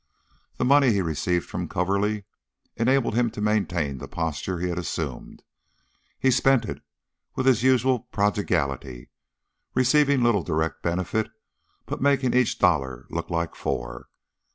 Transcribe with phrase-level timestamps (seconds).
[0.57, 2.23] The money he received from Coverly
[2.75, 5.43] enabled him to maintain the posture he had assumed;
[6.17, 6.81] he spent it
[7.35, 9.11] with his usual prodigality,
[9.75, 11.29] receiving little direct benefit,
[11.85, 14.07] but making each dollar look like four.